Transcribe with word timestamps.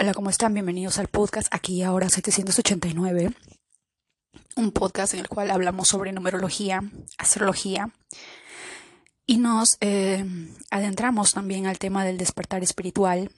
Hola, 0.00 0.14
¿cómo 0.14 0.30
están? 0.30 0.54
Bienvenidos 0.54 1.00
al 1.00 1.08
podcast 1.08 1.52
aquí 1.52 1.82
ahora 1.82 2.08
789. 2.08 3.32
Un 4.54 4.70
podcast 4.70 5.14
en 5.14 5.18
el 5.18 5.28
cual 5.28 5.50
hablamos 5.50 5.88
sobre 5.88 6.12
numerología, 6.12 6.84
astrología 7.18 7.90
y 9.26 9.38
nos 9.38 9.76
eh, 9.80 10.24
adentramos 10.70 11.32
también 11.32 11.66
al 11.66 11.80
tema 11.80 12.04
del 12.04 12.16
despertar 12.16 12.62
espiritual. 12.62 13.32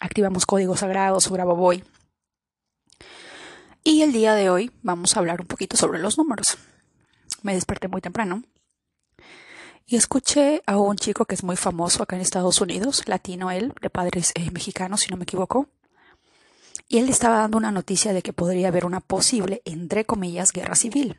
Activamos 0.00 0.46
códigos 0.46 0.80
sagrados 0.80 1.28
Boy. 1.28 1.84
Y 3.84 4.00
el 4.00 4.12
día 4.12 4.34
de 4.34 4.48
hoy 4.48 4.70
vamos 4.80 5.14
a 5.14 5.20
hablar 5.20 5.42
un 5.42 5.48
poquito 5.48 5.76
sobre 5.76 5.98
los 5.98 6.16
números. 6.16 6.56
Me 7.42 7.52
desperté 7.52 7.88
muy 7.88 8.00
temprano 8.00 8.42
y 9.92 9.96
escuché 9.96 10.62
a 10.64 10.78
un 10.78 10.96
chico 10.96 11.26
que 11.26 11.34
es 11.34 11.44
muy 11.44 11.54
famoso 11.54 12.02
acá 12.02 12.16
en 12.16 12.22
Estados 12.22 12.62
Unidos, 12.62 13.02
latino 13.08 13.50
él, 13.50 13.74
de 13.82 13.90
padres 13.90 14.32
eh, 14.34 14.50
mexicanos, 14.50 15.02
si 15.02 15.10
no 15.10 15.18
me 15.18 15.24
equivoco. 15.24 15.68
Y 16.88 16.96
él 16.96 17.10
estaba 17.10 17.36
dando 17.36 17.58
una 17.58 17.70
noticia 17.72 18.14
de 18.14 18.22
que 18.22 18.32
podría 18.32 18.68
haber 18.68 18.86
una 18.86 19.00
posible, 19.00 19.60
entre 19.66 20.06
comillas, 20.06 20.52
guerra 20.52 20.76
civil 20.76 21.18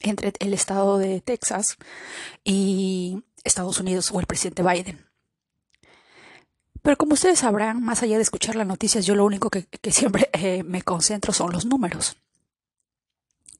entre 0.00 0.34
el 0.40 0.52
estado 0.52 0.98
de 0.98 1.22
Texas 1.22 1.78
y 2.44 3.24
Estados 3.44 3.80
Unidos 3.80 4.10
o 4.12 4.20
el 4.20 4.26
presidente 4.26 4.62
Biden. 4.62 5.06
Pero 6.82 6.98
como 6.98 7.14
ustedes 7.14 7.38
sabrán, 7.38 7.82
más 7.82 8.02
allá 8.02 8.16
de 8.16 8.24
escuchar 8.24 8.56
las 8.56 8.66
noticias, 8.66 9.06
yo 9.06 9.14
lo 9.14 9.24
único 9.24 9.48
que, 9.48 9.66
siempre 9.90 10.28
eh, 10.34 10.64
me 10.64 10.82
concentro 10.82 11.32
son 11.32 11.50
los 11.52 11.64
números. 11.64 12.18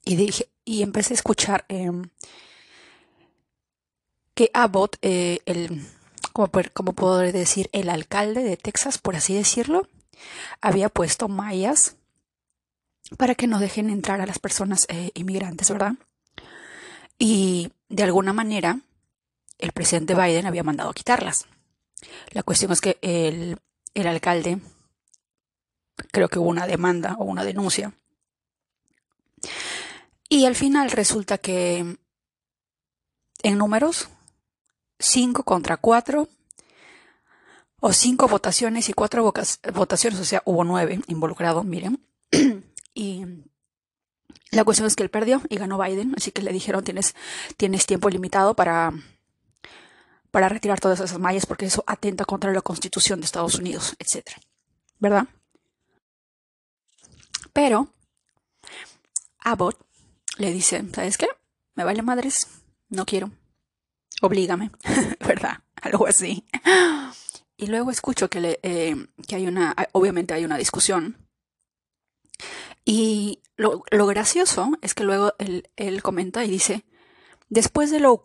Y 0.05 0.16
dije, 0.16 0.50
y 0.66 0.83
empecé 0.83 1.14
a 1.14 1.16
escuchar 1.16 1.64
em, 1.69 2.11
que 4.38 4.52
Abbott, 4.55 4.98
eh, 5.02 5.41
el, 5.47 5.84
como, 6.33 6.92
puedo 6.92 7.19
decir, 7.19 7.69
el 7.73 7.91
alcalde 7.91 8.45
de 8.45 8.56
Texas, 8.56 8.97
por 8.97 9.16
así 9.16 9.34
decirlo, 9.34 9.88
había 10.61 10.88
puesto 10.91 11.27
mallas 11.27 11.97
para 13.16 13.34
que 13.34 13.48
no 13.48 13.59
dejen 13.59 13.91
entrar 13.91 14.20
a 14.20 14.27
las 14.27 14.39
personas 14.39 14.86
eh, 14.91 15.11
inmigrantes, 15.14 15.69
¿verdad? 15.69 15.94
Y 17.19 17.72
de 17.89 18.05
alguna 18.05 18.33
manera 18.33 18.78
el 19.59 19.72
presidente 19.72 20.14
Biden 20.14 20.47
había 20.47 20.62
mandado 20.62 20.91
a 20.91 20.94
quitarlas. 20.94 21.47
La 22.31 22.44
cuestión 22.44 22.70
es 22.70 22.81
que 22.81 22.97
el, 23.03 23.59
el 23.94 24.06
alcalde, 24.06 24.61
creo 26.12 26.28
que 26.28 26.39
hubo 26.39 26.48
una 26.48 26.69
demanda 26.69 27.16
o 27.19 27.25
una 27.25 27.42
denuncia, 27.42 27.92
y 30.28 30.44
al 30.44 30.55
final 30.55 30.92
resulta 30.92 31.39
que 31.39 31.98
en 33.42 33.59
números 33.59 34.09
5 34.98 35.44
contra 35.44 35.77
4 35.77 36.28
o 37.80 37.92
5 37.92 38.28
votaciones 38.28 38.88
y 38.88 38.92
4 38.92 39.32
votaciones, 39.72 40.20
o 40.20 40.24
sea, 40.24 40.42
hubo 40.44 40.64
9 40.64 41.00
involucrados, 41.06 41.64
miren. 41.64 42.04
y 42.94 43.24
la 44.50 44.64
cuestión 44.64 44.86
es 44.86 44.96
que 44.96 45.02
él 45.02 45.10
perdió 45.10 45.42
y 45.48 45.56
ganó 45.56 45.78
Biden, 45.78 46.14
así 46.16 46.32
que 46.32 46.42
le 46.42 46.52
dijeron 46.52 46.82
tienes, 46.82 47.14
tienes 47.56 47.86
tiempo 47.86 48.08
limitado 48.10 48.54
para, 48.54 48.92
para 50.30 50.48
retirar 50.48 50.80
todas 50.80 51.00
esas 51.00 51.19
mallas 51.19 51.46
porque 51.46 51.66
eso 51.66 51.84
atenta 51.86 52.24
contra 52.24 52.52
la 52.52 52.62
constitución 52.62 53.20
de 53.20 53.26
Estados 53.26 53.56
Unidos, 53.56 53.94
etc. 53.98 54.26
¿Verdad? 54.98 55.28
Pero 57.52 57.94
Abbott 59.41 59.78
le 60.38 60.52
dice, 60.52 60.84
¿sabes 60.94 61.19
qué? 61.19 61.28
Me 61.74 61.84
vale 61.84 62.02
madres, 62.02 62.48
no 62.88 63.06
quiero 63.06 63.30
oblígame, 64.20 64.70
¿verdad? 65.27 65.62
Algo 65.80 66.06
así. 66.06 66.44
Y 67.56 67.66
luego 67.66 67.91
escucho 67.91 68.30
que, 68.30 68.41
le, 68.41 68.60
eh, 68.62 68.97
que 69.27 69.36
hay 69.36 69.47
una, 69.47 69.75
obviamente 69.92 70.34
hay 70.34 70.44
una 70.44 70.58
discusión. 70.58 71.16
Y 72.84 73.42
lo, 73.56 73.83
gracioso 74.06 74.70
es 74.80 74.94
que 74.94 75.05
luego 75.05 75.34
él, 75.38 76.02
comenta 76.02 76.44
y 76.44 76.50
dice, 76.50 76.84
después 77.48 77.91
de, 77.91 78.00
lo, 78.00 78.22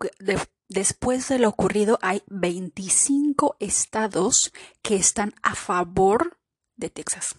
después 0.69 1.28
de 1.28 1.40
lo 1.40 1.50
ocurrido 1.50 2.00
hay 2.01 2.23
25 2.28 3.57
estados 3.59 4.53
que 4.81 4.95
están 4.95 5.34
a 5.41 5.56
favor 5.56 6.38
de 6.75 6.89
Texas. 6.89 7.35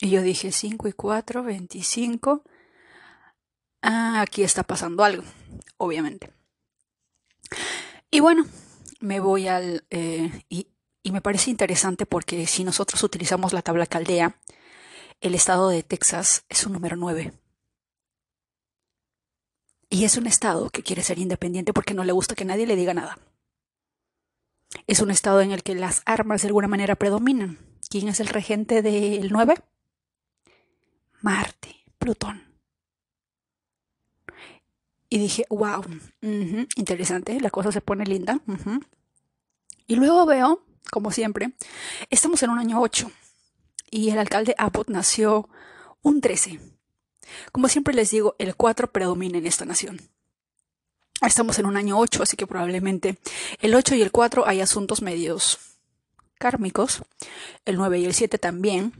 Y 0.00 0.10
yo 0.10 0.22
dije 0.22 0.50
5 0.50 0.88
y 0.88 0.92
4, 0.92 1.44
25. 1.44 2.42
Ah, 3.82 4.22
aquí 4.22 4.42
está 4.42 4.64
pasando 4.64 5.04
algo, 5.04 5.22
obviamente. 5.76 6.32
Y 8.10 8.20
bueno, 8.20 8.46
me 9.00 9.20
voy 9.20 9.48
al... 9.48 9.84
Eh, 9.90 10.30
y, 10.48 10.68
y, 11.02 11.12
me 11.12 11.20
parece 11.20 11.50
interesante 11.50 12.06
porque 12.06 12.46
si 12.46 12.64
nosotros 12.64 13.02
utilizamos 13.02 13.52
la 13.52 13.62
tabla 13.62 13.86
caldea, 13.86 14.36
el 15.20 15.34
estado 15.34 15.68
de 15.68 15.82
Texas 15.82 16.44
es 16.48 16.66
un 16.66 16.72
número 16.72 16.96
9. 16.96 17.32
Y 19.90 20.04
es 20.04 20.16
un 20.16 20.26
estado 20.26 20.70
que 20.70 20.82
quiere 20.82 21.02
ser 21.02 21.18
independiente 21.18 21.72
porque 21.72 21.94
no 21.94 22.04
le 22.04 22.12
gusta 22.12 22.34
que 22.34 22.44
nadie 22.44 22.66
le 22.66 22.76
diga 22.76 22.94
nada. 22.94 23.18
Es 24.86 25.00
un 25.00 25.10
estado 25.10 25.40
en 25.40 25.52
el 25.52 25.62
que 25.62 25.74
las 25.74 26.02
armas 26.06 26.42
de 26.42 26.48
alguna 26.48 26.68
manera 26.68 26.96
predominan. 26.96 27.58
¿Quién 27.88 28.08
es 28.08 28.20
el 28.20 28.28
regente 28.28 28.82
del 28.82 29.30
9? 29.30 29.54
Marte, 31.20 31.76
Plutón. 31.98 32.51
Y 35.12 35.18
dije, 35.18 35.44
wow, 35.50 35.84
interesante, 36.74 37.38
la 37.38 37.50
cosa 37.50 37.70
se 37.70 37.82
pone 37.82 38.06
linda. 38.06 38.40
Y 39.86 39.96
luego 39.96 40.24
veo, 40.24 40.64
como 40.90 41.10
siempre, 41.10 41.52
estamos 42.08 42.42
en 42.42 42.48
un 42.48 42.58
año 42.58 42.80
8 42.80 43.10
y 43.90 44.08
el 44.08 44.18
alcalde 44.18 44.54
Abbott 44.56 44.88
nació 44.88 45.50
un 46.00 46.22
13. 46.22 46.60
Como 47.52 47.68
siempre 47.68 47.92
les 47.92 48.10
digo, 48.10 48.36
el 48.38 48.56
4 48.56 48.90
predomina 48.90 49.36
en 49.36 49.44
esta 49.44 49.66
nación. 49.66 50.00
Estamos 51.20 51.58
en 51.58 51.66
un 51.66 51.76
año 51.76 51.98
8, 51.98 52.22
así 52.22 52.38
que 52.38 52.46
probablemente 52.46 53.18
el 53.60 53.74
8 53.74 53.96
y 53.96 54.00
el 54.00 54.12
4 54.12 54.48
hay 54.48 54.62
asuntos 54.62 55.02
medios 55.02 55.58
kármicos. 56.38 57.02
El 57.66 57.76
9 57.76 57.98
y 57.98 58.06
el 58.06 58.14
7 58.14 58.38
también. 58.38 58.94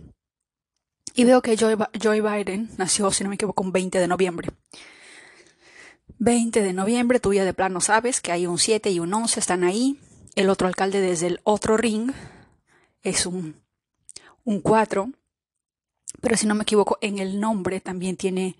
Y 1.15 1.25
veo 1.25 1.41
que 1.41 1.57
Joe 1.57 2.21
Biden 2.21 2.69
nació, 2.77 3.11
si 3.13 3.25
no 3.25 3.31
me 3.31 3.37
equivoco, 3.37 3.63
un 3.63 3.73
20 3.73 3.99
de 3.99 4.09
noviembre. 4.09 4.51
20 6.23 6.63
de 6.63 6.73
noviembre, 6.73 7.19
tú 7.19 7.35
ya 7.35 7.45
de 7.45 7.53
plano 7.53 7.81
sabes 7.81 8.21
que 8.21 8.31
hay 8.31 8.47
un 8.47 8.57
7 8.57 8.93
y 8.93 9.01
un 9.01 9.13
11, 9.13 9.41
están 9.41 9.65
ahí. 9.65 9.99
El 10.37 10.51
otro 10.51 10.69
alcalde 10.69 11.01
desde 11.01 11.27
el 11.27 11.41
otro 11.43 11.77
ring 11.77 12.13
es 13.03 13.27
un, 13.27 13.61
un 14.45 14.61
4. 14.61 15.11
Pero 16.21 16.37
si 16.37 16.47
no 16.47 16.55
me 16.55 16.63
equivoco, 16.63 16.97
en 17.01 17.19
el 17.19 17.41
nombre 17.41 17.81
también 17.81 18.17
tiene, 18.17 18.57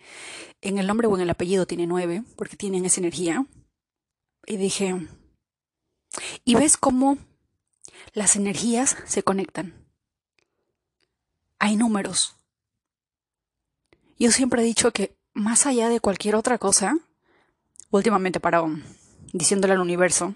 en 0.61 0.79
el 0.79 0.89
nombre 0.89 1.07
o 1.07 1.15
en 1.15 1.23
el 1.23 1.31
apellido 1.31 1.65
tiene 1.65 1.87
9, 1.87 2.25
porque 2.35 2.57
tienen 2.57 2.85
esa 2.85 2.99
energía. 2.99 3.47
Y 4.45 4.57
dije, 4.57 5.07
y 6.45 6.57
ves 6.57 6.77
cómo 6.77 7.17
las 8.13 8.35
energías 8.35 8.97
se 9.07 9.23
conectan. 9.23 9.73
Hay 11.61 11.77
números. 11.77 12.35
Yo 14.19 14.33
siempre 14.33 14.63
he 14.63 14.65
dicho 14.65 14.91
que 14.91 15.17
más 15.33 15.65
allá 15.65 15.89
de 15.89 16.01
cualquier 16.01 16.35
otra 16.35 16.59
cosa, 16.59 16.97
últimamente 17.93 18.41
para 18.41 18.65
diciéndole 19.33 19.75
al 19.75 19.81
universo, 19.81 20.35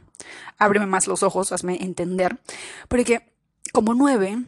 ábreme 0.58 0.86
más 0.86 1.06
los 1.06 1.22
ojos, 1.22 1.52
hazme 1.52 1.82
entender, 1.82 2.38
porque 2.88 3.32
como 3.72 3.94
nueve, 3.94 4.38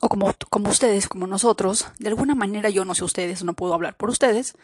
o 0.00 0.08
como, 0.08 0.32
como 0.50 0.70
ustedes, 0.70 1.08
como 1.08 1.26
nosotros, 1.26 1.86
de 1.98 2.08
alguna 2.08 2.34
manera 2.34 2.70
yo 2.70 2.84
no 2.84 2.94
sé 2.94 3.04
ustedes, 3.04 3.42
no 3.44 3.54
puedo 3.54 3.74
hablar 3.74 3.96
por 3.96 4.08
ustedes, 4.08 4.54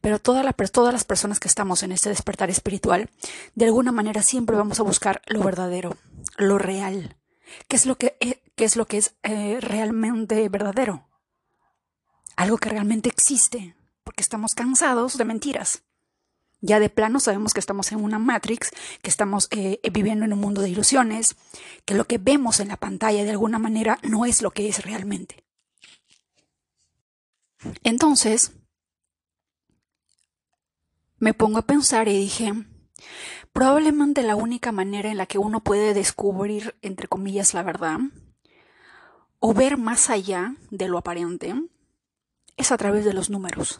pero 0.00 0.18
todas 0.18 0.44
las 0.44 1.04
personas 1.04 1.40
que 1.40 1.48
estamos 1.48 1.82
en 1.82 1.92
este 1.92 2.08
despertar 2.08 2.50
espiritual, 2.50 3.10
de 3.54 3.64
alguna 3.64 3.92
manera 3.92 4.22
siempre 4.22 4.56
vamos 4.56 4.80
a 4.80 4.84
buscar 4.84 5.22
lo 5.26 5.42
verdadero, 5.42 5.96
lo 6.36 6.58
real. 6.58 7.16
¿Qué 7.66 7.76
es 7.76 7.86
lo 7.86 7.96
que, 7.96 8.16
eh, 8.20 8.42
qué 8.54 8.64
es, 8.64 8.76
lo 8.76 8.86
que 8.86 8.98
es 8.98 9.14
eh, 9.24 9.58
realmente 9.60 10.48
verdadero? 10.48 11.08
Algo 12.36 12.58
que 12.58 12.68
realmente 12.68 13.08
existe, 13.08 13.74
porque 14.04 14.22
estamos 14.22 14.52
cansados 14.54 15.18
de 15.18 15.24
mentiras. 15.24 15.82
Ya 16.60 16.78
de 16.78 16.90
plano 16.90 17.20
sabemos 17.20 17.54
que 17.54 17.60
estamos 17.60 17.90
en 17.92 18.02
una 18.02 18.18
Matrix, 18.18 18.70
que 19.02 19.10
estamos 19.10 19.48
eh, 19.50 19.80
viviendo 19.92 20.24
en 20.24 20.32
un 20.32 20.40
mundo 20.40 20.60
de 20.60 20.68
ilusiones, 20.68 21.36
que 21.84 21.94
lo 21.94 22.06
que 22.06 22.18
vemos 22.18 22.60
en 22.60 22.68
la 22.68 22.76
pantalla 22.76 23.24
de 23.24 23.30
alguna 23.30 23.58
manera 23.58 23.98
no 24.02 24.26
es 24.26 24.42
lo 24.42 24.50
que 24.50 24.68
es 24.68 24.84
realmente. 24.84 25.44
Entonces, 27.82 28.52
me 31.18 31.34
pongo 31.34 31.58
a 31.58 31.66
pensar 31.66 32.08
y 32.08 32.18
dije, 32.18 32.52
probablemente 33.52 34.22
la 34.22 34.36
única 34.36 34.72
manera 34.72 35.10
en 35.10 35.18
la 35.18 35.26
que 35.26 35.38
uno 35.38 35.62
puede 35.62 35.94
descubrir, 35.94 36.74
entre 36.82 37.08
comillas, 37.08 37.54
la 37.54 37.62
verdad, 37.62 37.98
o 39.38 39.54
ver 39.54 39.78
más 39.78 40.10
allá 40.10 40.56
de 40.70 40.88
lo 40.88 40.98
aparente, 40.98 41.54
es 42.56 42.72
a 42.72 42.76
través 42.76 43.04
de 43.04 43.14
los 43.14 43.30
números. 43.30 43.78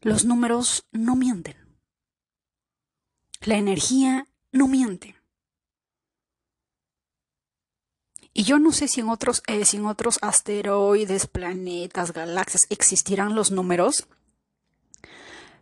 Los 0.00 0.24
números 0.24 0.86
no 0.92 1.16
mienten. 1.16 1.56
La 3.40 3.56
energía 3.56 4.26
no 4.52 4.68
miente. 4.68 5.16
Y 8.32 8.44
yo 8.44 8.58
no 8.58 8.70
sé 8.70 8.86
si 8.86 9.00
en 9.00 9.08
otros, 9.08 9.42
eh, 9.46 9.64
otros 9.80 10.18
asteroides, 10.20 11.26
planetas, 11.26 12.12
galaxias 12.12 12.66
existirán 12.68 13.34
los 13.34 13.50
números, 13.50 14.08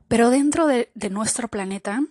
pero 0.09 0.29
dentro 0.29 0.67
de, 0.67 0.91
de 0.95 1.09
nuestro 1.09 1.47
planeta, 1.47 2.03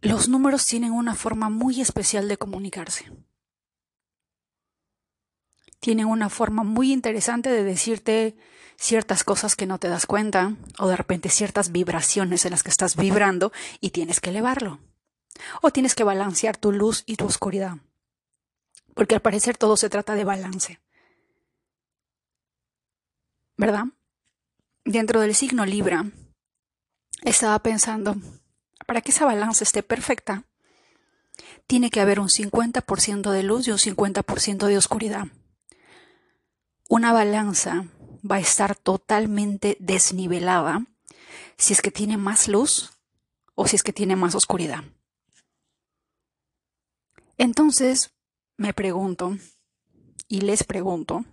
los 0.00 0.28
números 0.28 0.64
tienen 0.64 0.92
una 0.92 1.16
forma 1.16 1.50
muy 1.50 1.80
especial 1.80 2.28
de 2.28 2.36
comunicarse. 2.36 3.10
Tienen 5.80 6.06
una 6.06 6.28
forma 6.28 6.62
muy 6.62 6.92
interesante 6.92 7.50
de 7.50 7.64
decirte 7.64 8.36
ciertas 8.80 9.22
cosas 9.22 9.54
que 9.54 9.66
no 9.66 9.78
te 9.78 9.88
das 9.88 10.06
cuenta 10.06 10.56
o 10.78 10.88
de 10.88 10.96
repente 10.96 11.28
ciertas 11.28 11.70
vibraciones 11.70 12.44
en 12.46 12.50
las 12.50 12.64
que 12.64 12.70
estás 12.70 12.96
vibrando 12.96 13.52
y 13.80 13.90
tienes 13.90 14.18
que 14.20 14.30
elevarlo. 14.30 14.80
O 15.62 15.70
tienes 15.70 15.94
que 15.94 16.02
balancear 16.02 16.56
tu 16.56 16.72
luz 16.72 17.04
y 17.06 17.14
tu 17.14 17.26
oscuridad 17.26 17.76
porque 18.94 19.14
al 19.14 19.22
parecer 19.22 19.56
todo 19.56 19.78
se 19.78 19.88
trata 19.88 20.14
de 20.14 20.24
balance. 20.24 20.78
¿Verdad? 23.56 23.84
Dentro 24.84 25.20
del 25.20 25.34
signo 25.34 25.66
Libra, 25.66 26.04
estaba 27.22 27.58
pensando, 27.60 28.16
para 28.86 29.00
que 29.00 29.10
esa 29.10 29.26
balanza 29.26 29.64
esté 29.64 29.82
perfecta, 29.82 30.44
tiene 31.66 31.90
que 31.90 32.00
haber 32.00 32.20
un 32.20 32.28
50% 32.28 33.30
de 33.30 33.42
luz 33.42 33.68
y 33.68 33.70
un 33.70 33.78
50% 33.78 34.66
de 34.66 34.76
oscuridad. 34.76 35.28
Una 36.88 37.12
balanza 37.12 37.86
va 38.28 38.36
a 38.36 38.40
estar 38.40 38.76
totalmente 38.76 39.76
desnivelada 39.80 40.86
si 41.56 41.72
es 41.72 41.82
que 41.82 41.90
tiene 41.90 42.16
más 42.16 42.48
luz 42.48 42.90
o 43.54 43.66
si 43.66 43.76
es 43.76 43.82
que 43.82 43.92
tiene 43.92 44.16
más 44.16 44.34
oscuridad. 44.34 44.84
Entonces, 47.36 48.12
me 48.56 48.74
pregunto 48.74 49.36
y 50.28 50.42
les 50.42 50.64
pregunto 50.64 51.24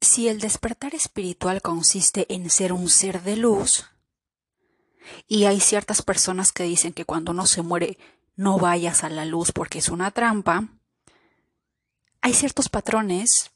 si 0.00 0.28
el 0.28 0.40
despertar 0.40 0.94
espiritual 0.94 1.62
consiste 1.62 2.32
en 2.32 2.50
ser 2.50 2.72
un 2.72 2.88
ser 2.88 3.22
de 3.22 3.36
luz 3.36 3.86
y 5.26 5.44
hay 5.44 5.60
ciertas 5.60 6.02
personas 6.02 6.52
que 6.52 6.64
dicen 6.64 6.92
que 6.92 7.04
cuando 7.04 7.32
uno 7.32 7.46
se 7.46 7.62
muere 7.62 7.98
no 8.36 8.58
vayas 8.58 9.04
a 9.04 9.10
la 9.10 9.24
luz 9.24 9.52
porque 9.52 9.78
es 9.78 9.88
una 9.88 10.10
trampa, 10.10 10.68
hay 12.20 12.34
ciertos 12.34 12.68
patrones 12.68 13.53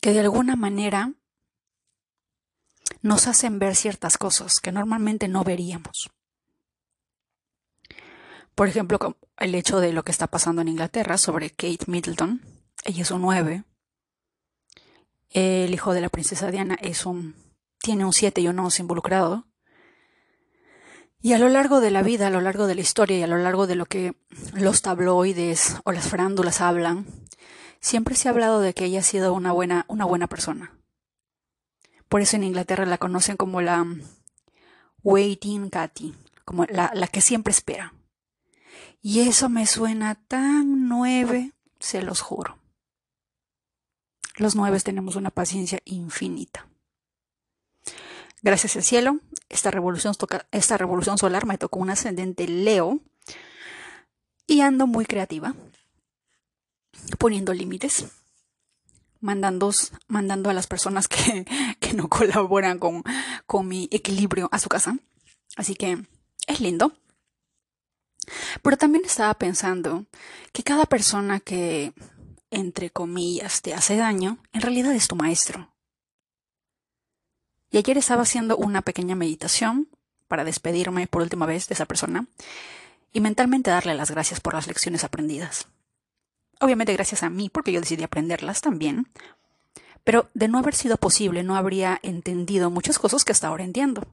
que 0.00 0.12
de 0.12 0.20
alguna 0.20 0.56
manera 0.56 1.12
nos 3.02 3.26
hacen 3.26 3.58
ver 3.58 3.76
ciertas 3.76 4.18
cosas 4.18 4.60
que 4.60 4.72
normalmente 4.72 5.28
no 5.28 5.44
veríamos. 5.44 6.10
Por 8.54 8.66
ejemplo, 8.66 8.98
el 9.38 9.54
hecho 9.54 9.78
de 9.78 9.92
lo 9.92 10.02
que 10.02 10.10
está 10.10 10.26
pasando 10.26 10.62
en 10.62 10.68
Inglaterra 10.68 11.16
sobre 11.16 11.50
Kate 11.50 11.84
Middleton. 11.86 12.42
Ella 12.84 13.02
es 13.02 13.10
un 13.10 13.22
9. 13.22 13.64
El 15.30 15.72
hijo 15.72 15.92
de 15.94 16.00
la 16.00 16.08
princesa 16.08 16.50
Diana 16.50 16.76
es 16.80 17.06
un, 17.06 17.36
tiene 17.80 18.04
un 18.04 18.12
7 18.12 18.40
y 18.40 18.48
un 18.48 18.58
11 18.58 18.82
involucrado. 18.82 19.46
Y 21.20 21.34
a 21.34 21.38
lo 21.38 21.48
largo 21.48 21.80
de 21.80 21.90
la 21.90 22.02
vida, 22.02 22.28
a 22.28 22.30
lo 22.30 22.40
largo 22.40 22.66
de 22.66 22.74
la 22.74 22.80
historia 22.80 23.18
y 23.18 23.22
a 23.22 23.26
lo 23.26 23.38
largo 23.38 23.66
de 23.66 23.74
lo 23.74 23.86
que 23.86 24.14
los 24.54 24.82
tabloides 24.82 25.76
o 25.84 25.92
las 25.92 26.08
frándulas 26.08 26.60
hablan, 26.60 27.06
siempre 27.80 28.14
se 28.14 28.28
ha 28.28 28.32
hablado 28.32 28.60
de 28.60 28.74
que 28.74 28.84
ella 28.84 29.00
ha 29.00 29.02
sido 29.02 29.32
una 29.32 29.52
buena, 29.52 29.84
una 29.88 30.04
buena 30.04 30.26
persona. 30.26 30.72
Por 32.08 32.20
eso 32.20 32.36
en 32.36 32.44
Inglaterra 32.44 32.86
la 32.86 32.98
conocen 32.98 33.36
como 33.36 33.60
la 33.60 33.86
Waiting 35.02 35.70
Cathy, 35.70 36.14
como 36.44 36.64
la, 36.64 36.90
la 36.94 37.06
que 37.06 37.20
siempre 37.20 37.52
espera. 37.52 37.94
Y 39.02 39.20
eso 39.20 39.48
me 39.48 39.66
suena 39.66 40.14
tan 40.14 40.88
nueve, 40.88 41.52
se 41.78 42.02
los 42.02 42.20
juro. 42.20 42.58
Los 44.36 44.54
nueve 44.54 44.80
tenemos 44.80 45.16
una 45.16 45.30
paciencia 45.30 45.80
infinita. 45.84 46.68
Gracias 48.42 48.76
al 48.76 48.84
cielo, 48.84 49.18
esta 49.48 49.70
revolución, 49.70 50.14
esta 50.52 50.78
revolución 50.78 51.18
solar 51.18 51.44
me 51.44 51.58
tocó 51.58 51.80
un 51.80 51.90
ascendente 51.90 52.46
Leo 52.46 53.00
y 54.46 54.60
ando 54.60 54.86
muy 54.86 55.06
creativa, 55.06 55.54
poniendo 57.18 57.52
límites, 57.52 58.06
mandando, 59.20 59.70
mandando 60.06 60.50
a 60.50 60.54
las 60.54 60.66
personas 60.66 61.08
que, 61.08 61.46
que 61.80 61.94
no 61.94 62.08
colaboran 62.08 62.78
con, 62.78 63.02
con 63.46 63.68
mi 63.68 63.88
equilibrio 63.90 64.48
a 64.52 64.58
su 64.58 64.68
casa. 64.68 64.98
Así 65.56 65.74
que 65.74 66.04
es 66.46 66.60
lindo. 66.60 66.92
Pero 68.62 68.76
también 68.76 69.04
estaba 69.04 69.34
pensando 69.34 70.04
que 70.52 70.62
cada 70.62 70.84
persona 70.84 71.40
que, 71.40 71.92
entre 72.50 72.90
comillas, 72.90 73.62
te 73.62 73.74
hace 73.74 73.96
daño, 73.96 74.38
en 74.52 74.60
realidad 74.60 74.92
es 74.94 75.08
tu 75.08 75.16
maestro. 75.16 75.72
Y 77.70 77.78
ayer 77.78 77.98
estaba 77.98 78.22
haciendo 78.22 78.56
una 78.56 78.82
pequeña 78.82 79.14
meditación 79.14 79.88
para 80.26 80.44
despedirme 80.44 81.06
por 81.06 81.22
última 81.22 81.46
vez 81.46 81.68
de 81.68 81.74
esa 81.74 81.86
persona 81.86 82.26
y 83.12 83.20
mentalmente 83.20 83.70
darle 83.70 83.94
las 83.94 84.10
gracias 84.10 84.40
por 84.40 84.54
las 84.54 84.66
lecciones 84.66 85.04
aprendidas. 85.04 85.68
Obviamente 86.60 86.92
gracias 86.92 87.22
a 87.22 87.30
mí, 87.30 87.48
porque 87.48 87.72
yo 87.72 87.80
decidí 87.80 88.02
aprenderlas 88.02 88.60
también, 88.60 89.08
pero 90.04 90.28
de 90.34 90.48
no 90.48 90.58
haber 90.58 90.74
sido 90.74 90.96
posible 90.96 91.42
no 91.42 91.56
habría 91.56 92.00
entendido 92.02 92.70
muchas 92.70 92.98
cosas 92.98 93.24
que 93.24 93.32
hasta 93.32 93.48
ahora 93.48 93.64
entiendo. 93.64 94.06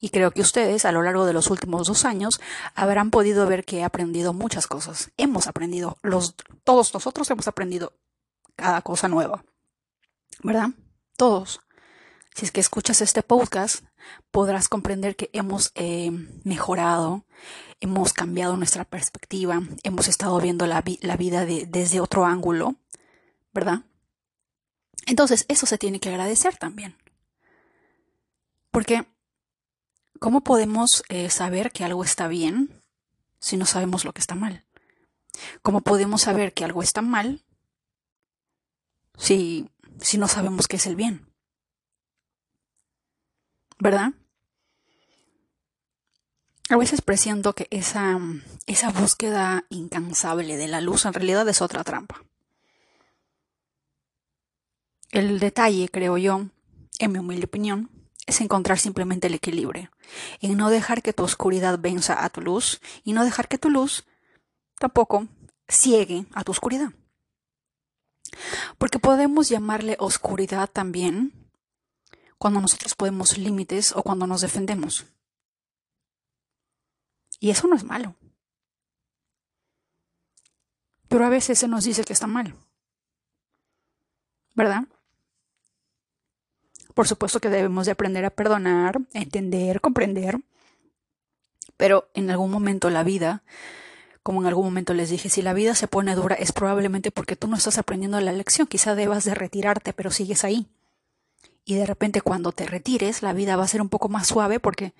Y 0.00 0.10
creo 0.10 0.30
que 0.30 0.42
ustedes 0.42 0.84
a 0.84 0.92
lo 0.92 1.02
largo 1.02 1.24
de 1.24 1.32
los 1.32 1.48
últimos 1.50 1.86
dos 1.86 2.04
años 2.04 2.40
habrán 2.74 3.10
podido 3.10 3.46
ver 3.46 3.64
que 3.64 3.78
he 3.78 3.84
aprendido 3.84 4.32
muchas 4.32 4.66
cosas. 4.66 5.10
Hemos 5.16 5.46
aprendido, 5.46 5.96
los, 6.02 6.34
todos 6.64 6.92
nosotros 6.92 7.30
hemos 7.30 7.48
aprendido 7.48 7.92
cada 8.56 8.82
cosa 8.82 9.08
nueva. 9.08 9.44
¿Verdad? 10.42 10.70
Todos. 11.16 11.60
Si 12.34 12.46
es 12.46 12.52
que 12.52 12.60
escuchas 12.60 13.00
este 13.00 13.22
podcast, 13.22 13.84
podrás 14.30 14.68
comprender 14.68 15.16
que 15.16 15.30
hemos 15.32 15.72
eh, 15.74 16.10
mejorado, 16.44 17.24
hemos 17.80 18.12
cambiado 18.12 18.56
nuestra 18.56 18.84
perspectiva, 18.84 19.60
hemos 19.82 20.08
estado 20.08 20.40
viendo 20.40 20.66
la, 20.66 20.80
vida 20.82 21.44
desde 21.44 22.00
otro 22.00 22.24
ángulo, 22.24 22.76
¿verdad? 23.52 23.80
Entonces, 25.06 25.44
eso 25.48 25.66
se 25.66 25.78
tiene 25.78 25.98
que 25.98 26.08
agradecer 26.08 26.56
también. 26.56 26.96
Porque 28.70 29.04
¿Cómo 30.20 30.42
podemos 30.42 31.02
eh, 31.08 31.30
saber 31.30 31.72
que 31.72 31.82
algo 31.82 32.04
está 32.04 32.28
bien 32.28 32.82
si 33.38 33.56
no 33.56 33.64
sabemos 33.64 34.04
lo 34.04 34.12
que 34.12 34.20
está 34.20 34.34
mal? 34.34 34.66
¿Cómo 35.62 35.80
podemos 35.80 36.20
saber 36.20 36.52
que 36.52 36.62
algo 36.62 36.82
está 36.82 37.00
mal 37.00 37.42
si, 39.16 39.70
si 39.98 40.18
no 40.18 40.28
sabemos 40.28 40.68
qué 40.68 40.76
es 40.76 40.86
el 40.86 40.94
bien? 40.94 41.29
¿Verdad? 43.80 44.12
A 46.68 46.76
veces 46.76 47.00
presiento 47.00 47.54
que 47.54 47.66
esa, 47.70 48.18
esa 48.66 48.90
búsqueda 48.90 49.64
incansable 49.70 50.56
de 50.56 50.68
la 50.68 50.80
luz 50.80 51.04
en 51.06 51.14
realidad 51.14 51.48
es 51.48 51.62
otra 51.62 51.82
trampa. 51.82 52.22
El 55.10 55.40
detalle, 55.40 55.88
creo 55.88 56.16
yo, 56.18 56.46
en 57.00 57.12
mi 57.12 57.18
humilde 57.18 57.46
opinión, 57.46 57.90
es 58.26 58.40
encontrar 58.40 58.78
simplemente 58.78 59.26
el 59.26 59.34
equilibrio, 59.34 59.90
en 60.40 60.56
no 60.56 60.70
dejar 60.70 61.02
que 61.02 61.12
tu 61.12 61.24
oscuridad 61.24 61.80
venza 61.80 62.24
a 62.24 62.28
tu 62.28 62.42
luz 62.42 62.80
y 63.02 63.14
no 63.14 63.24
dejar 63.24 63.48
que 63.48 63.58
tu 63.58 63.70
luz 63.70 64.04
tampoco 64.78 65.26
ciegue 65.68 66.26
a 66.34 66.44
tu 66.44 66.52
oscuridad. 66.52 66.92
Porque 68.78 69.00
podemos 69.00 69.48
llamarle 69.48 69.96
oscuridad 69.98 70.70
también 70.70 71.39
cuando 72.40 72.62
nosotros 72.62 72.94
podemos 72.94 73.36
límites 73.36 73.92
o 73.94 74.02
cuando 74.02 74.26
nos 74.26 74.40
defendemos. 74.40 75.04
Y 77.38 77.50
eso 77.50 77.68
no 77.68 77.76
es 77.76 77.84
malo. 77.84 78.14
Pero 81.08 81.26
a 81.26 81.28
veces 81.28 81.58
se 81.58 81.68
nos 81.68 81.84
dice 81.84 82.02
que 82.02 82.14
está 82.14 82.26
mal. 82.26 82.56
¿Verdad? 84.54 84.84
Por 86.94 87.06
supuesto 87.06 87.40
que 87.40 87.50
debemos 87.50 87.84
de 87.84 87.92
aprender 87.92 88.24
a 88.24 88.30
perdonar, 88.30 88.98
entender, 89.12 89.82
comprender. 89.82 90.40
Pero 91.76 92.08
en 92.14 92.30
algún 92.30 92.50
momento 92.50 92.88
la 92.88 93.04
vida, 93.04 93.42
como 94.22 94.40
en 94.40 94.46
algún 94.46 94.64
momento 94.64 94.94
les 94.94 95.10
dije, 95.10 95.28
si 95.28 95.42
la 95.42 95.52
vida 95.52 95.74
se 95.74 95.88
pone 95.88 96.14
dura 96.14 96.36
es 96.36 96.52
probablemente 96.52 97.10
porque 97.10 97.36
tú 97.36 97.48
no 97.48 97.56
estás 97.56 97.76
aprendiendo 97.76 98.18
la 98.18 98.32
lección. 98.32 98.66
Quizá 98.66 98.94
debas 98.94 99.24
de 99.24 99.34
retirarte, 99.34 99.92
pero 99.92 100.10
sigues 100.10 100.42
ahí. 100.42 100.70
Y 101.64 101.74
de 101.74 101.86
repente 101.86 102.20
cuando 102.20 102.52
te 102.52 102.66
retires, 102.66 103.22
la 103.22 103.32
vida 103.32 103.56
va 103.56 103.64
a 103.64 103.68
ser 103.68 103.82
un 103.82 103.88
poco 103.88 104.08
más 104.08 104.26
suave 104.26 104.60
porque 104.60 104.94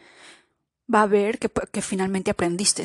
va 0.92 1.02
a 1.02 1.06
ver 1.06 1.38
que, 1.38 1.50
que 1.72 1.82
finalmente 1.82 2.30
aprendiste 2.30 2.84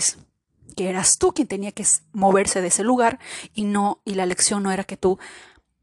que 0.75 0.89
eras 0.89 1.17
tú 1.17 1.33
quien 1.33 1.47
tenía 1.47 1.71
que 1.71 1.85
moverse 2.11 2.59
de 2.61 2.67
ese 2.67 2.83
lugar 2.83 3.19
y 3.53 3.63
no 3.63 4.01
y 4.03 4.15
la 4.15 4.25
lección 4.25 4.63
no 4.63 4.71
era 4.71 4.83
que 4.83 4.97
tú 4.97 5.19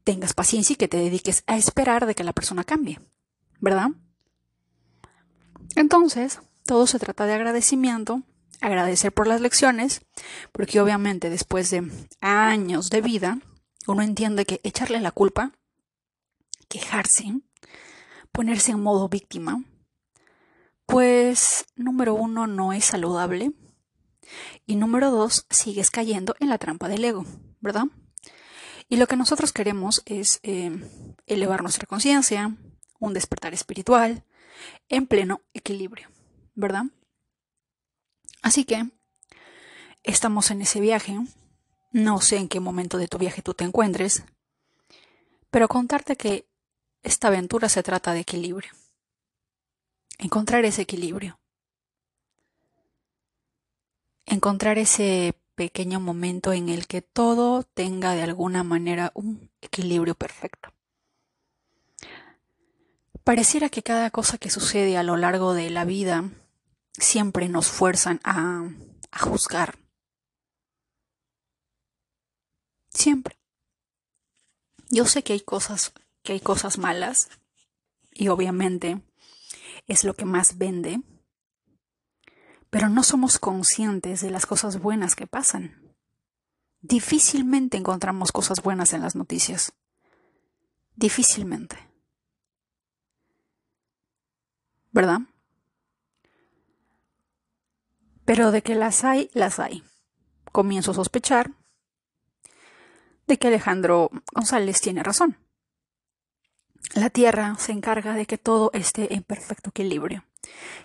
tengas 0.03 0.33
paciencia 0.33 0.73
y 0.73 0.77
que 0.77 0.87
te 0.87 0.97
dediques 0.97 1.43
a 1.47 1.57
esperar 1.57 2.05
de 2.05 2.13
que 2.13 2.23
la 2.23 2.33
persona 2.33 2.63
cambie. 2.63 2.99
¿verdad? 3.63 3.91
Entonces, 5.77 6.41
todo 6.65 6.85
se 6.85 6.99
trata 6.99 7.25
de 7.25 7.33
agradecimiento, 7.33 8.23
agradecer 8.59 9.13
por 9.13 9.25
las 9.25 9.39
lecciones, 9.39 10.01
porque 10.51 10.81
obviamente 10.81 11.29
después 11.29 11.71
de 11.71 11.89
años 12.19 12.89
de 12.89 12.99
vida, 12.99 13.39
uno 13.87 14.01
entiende 14.01 14.45
que 14.45 14.59
echarle 14.63 14.99
la 14.99 15.11
culpa, 15.11 15.53
quejarse, 16.67 17.39
ponerse 18.33 18.71
en 18.71 18.81
modo 18.81 19.07
víctima, 19.07 19.63
pues 20.85 21.65
número 21.75 22.15
uno 22.15 22.47
no 22.47 22.73
es 22.73 22.83
saludable 22.83 23.53
y 24.65 24.75
número 24.75 25.11
dos 25.11 25.45
sigues 25.49 25.91
cayendo 25.91 26.35
en 26.39 26.49
la 26.49 26.57
trampa 26.57 26.89
del 26.89 27.05
ego, 27.05 27.25
¿verdad? 27.61 27.85
Y 28.89 28.97
lo 28.97 29.07
que 29.07 29.15
nosotros 29.15 29.53
queremos 29.53 30.01
es 30.05 30.39
eh, 30.43 30.71
elevar 31.27 31.61
nuestra 31.61 31.85
conciencia, 31.85 32.57
un 32.99 33.13
despertar 33.13 33.53
espiritual, 33.53 34.25
en 34.89 35.07
pleno 35.07 35.41
equilibrio, 35.53 36.09
¿verdad? 36.55 36.85
Así 38.41 38.65
que 38.65 38.89
estamos 40.03 40.51
en 40.51 40.61
ese 40.61 40.81
viaje. 40.81 41.17
No 41.91 42.19
sé 42.19 42.37
en 42.37 42.49
qué 42.49 42.59
momento 42.59 42.97
de 42.97 43.07
tu 43.07 43.19
viaje 43.19 43.43
tú 43.43 43.53
te 43.53 43.63
encuentres, 43.63 44.25
pero 45.51 45.67
contarte 45.67 46.15
que 46.15 46.47
esta 47.03 47.27
aventura 47.27 47.69
se 47.69 47.83
trata 47.83 48.13
de 48.13 48.21
equilibrio. 48.21 48.71
Encontrar 50.17 50.63
ese 50.65 50.81
equilibrio. 50.81 51.39
Encontrar 54.25 54.77
ese 54.77 55.37
pequeño 55.55 55.99
momento 55.99 56.53
en 56.53 56.69
el 56.69 56.87
que 56.87 57.01
todo 57.01 57.63
tenga 57.63 58.15
de 58.15 58.23
alguna 58.23 58.63
manera 58.63 59.11
un 59.13 59.51
equilibrio 59.61 60.15
perfecto. 60.15 60.69
Pareciera 63.23 63.69
que 63.69 63.83
cada 63.83 64.09
cosa 64.09 64.37
que 64.37 64.49
sucede 64.49 64.97
a 64.97 65.03
lo 65.03 65.17
largo 65.17 65.53
de 65.53 65.69
la 65.69 65.85
vida 65.85 66.29
siempre 66.93 67.49
nos 67.49 67.67
fuerzan 67.67 68.19
a, 68.23 68.67
a 69.11 69.19
juzgar. 69.19 69.77
Siempre. 72.89 73.37
Yo 74.89 75.05
sé 75.05 75.23
que 75.23 75.33
hay 75.33 75.39
cosas, 75.41 75.93
que 76.23 76.33
hay 76.33 76.39
cosas 76.39 76.77
malas, 76.77 77.29
y 78.11 78.29
obviamente 78.29 79.01
es 79.87 80.03
lo 80.03 80.15
que 80.15 80.25
más 80.25 80.57
vende, 80.57 81.01
pero 82.69 82.89
no 82.89 83.03
somos 83.03 83.37
conscientes 83.37 84.21
de 84.21 84.31
las 84.31 84.45
cosas 84.45 84.79
buenas 84.79 85.15
que 85.15 85.27
pasan. 85.27 85.95
Difícilmente 86.81 87.77
encontramos 87.77 88.31
cosas 88.31 88.61
buenas 88.61 88.93
en 88.93 89.01
las 89.01 89.15
noticias. 89.15 89.73
Difícilmente. 90.95 91.77
¿Verdad? 94.91 95.19
Pero 98.25 98.51
de 98.51 98.61
que 98.61 98.75
las 98.75 99.03
hay, 99.03 99.29
las 99.33 99.59
hay. 99.59 99.83
Comienzo 100.51 100.91
a 100.91 100.95
sospechar 100.95 101.51
de 103.27 103.37
que 103.37 103.47
Alejandro 103.47 104.09
González 104.33 104.81
tiene 104.81 105.03
razón. 105.03 105.42
La 106.95 107.09
Tierra 107.09 107.55
se 107.57 107.71
encarga 107.71 108.13
de 108.13 108.25
que 108.25 108.37
todo 108.37 108.71
esté 108.73 109.13
en 109.13 109.23
perfecto 109.23 109.69
equilibrio. 109.69 110.23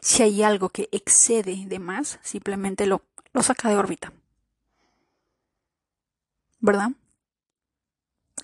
Si 0.01 0.23
hay 0.23 0.43
algo 0.43 0.71
que 0.71 0.89
excede 0.93 1.67
de 1.67 1.79
más, 1.79 2.19
simplemente 2.23 2.87
lo, 2.87 3.03
lo 3.33 3.43
saca 3.43 3.69
de 3.69 3.77
órbita. 3.77 4.13
¿Verdad? 6.61 6.93